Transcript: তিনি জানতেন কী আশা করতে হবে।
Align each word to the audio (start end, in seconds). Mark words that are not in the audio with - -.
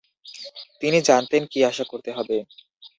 তিনি 0.81 0.99
জানতেন 1.09 1.43
কী 1.51 1.59
আশা 1.69 1.85
করতে 1.91 2.09
হবে। 2.17 2.37